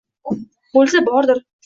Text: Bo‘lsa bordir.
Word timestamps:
Bo‘lsa 0.77 1.03
bordir. 1.11 1.43